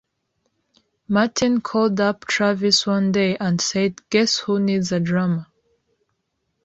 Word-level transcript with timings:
Martin 1.07 1.61
called 1.61 2.01
up 2.01 2.25
Travis 2.25 2.87
one 2.87 3.11
day 3.11 3.37
and 3.37 3.61
said 3.61 4.01
Guess 4.09 4.39
who 4.39 4.59
needs 4.59 4.91
a 4.91 4.99
drummer? 4.99 5.45